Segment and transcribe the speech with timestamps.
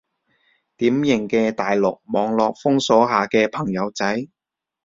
[0.77, 4.27] 典型嘅大陸網絡封鎖下嘅朋友仔